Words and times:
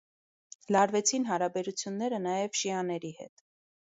Լարվեցին 0.75 1.27
հարաբերությունները 1.31 2.19
նաև 2.23 2.57
շիաների 2.61 3.13
հետ։ 3.19 3.45